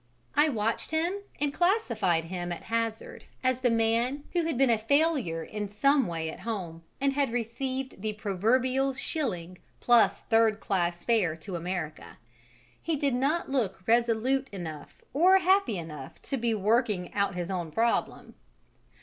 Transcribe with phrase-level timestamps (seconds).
[0.33, 4.77] I watched him, and classified him at hazard as the man who had been a
[4.79, 11.03] failure in some way at home and had received the proverbial shilling plus third class
[11.03, 12.17] fare to America:
[12.81, 17.69] he did not look resolute enough or happy enough to be working out his own
[17.69, 18.33] problem.